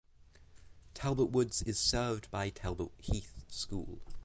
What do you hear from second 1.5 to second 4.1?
is served by Talbot Heath School.